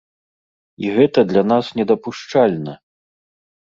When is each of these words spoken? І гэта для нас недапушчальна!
І 0.85 0.93
гэта 0.95 1.19
для 1.31 1.43
нас 1.51 1.65
недапушчальна! 1.81 2.73